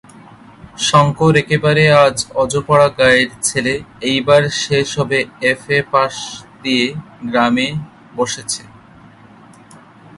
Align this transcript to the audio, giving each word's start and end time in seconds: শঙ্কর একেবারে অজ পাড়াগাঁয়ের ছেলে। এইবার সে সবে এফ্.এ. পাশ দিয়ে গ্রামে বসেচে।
শঙ্কর 0.87 1.33
একেবারে 1.43 1.83
অজ 2.41 2.53
পাড়াগাঁয়ের 2.67 3.31
ছেলে। 3.41 3.73
এইবার 4.09 4.41
সে 4.61 4.77
সবে 4.93 5.19
এফ্.এ. 5.51 5.79
পাশ 5.93 6.13
দিয়ে 6.63 6.85
গ্রামে 7.29 7.67
বসেচে। 8.15 8.63